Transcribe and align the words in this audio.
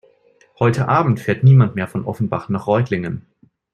Heute 0.57 0.87
Abend 0.87 1.19
fährt 1.19 1.43
niemand 1.43 1.75
mehr 1.75 1.87
von 1.87 2.05
Offenbach 2.05 2.49
nach 2.49 2.65
Reutlingen 2.65 3.27